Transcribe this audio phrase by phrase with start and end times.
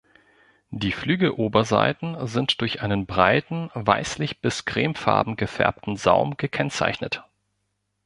[0.71, 7.23] Die Flügeloberseiten sind durch einen breiten weißlich bis cremefarben gefärbten Saum gekennzeichnet.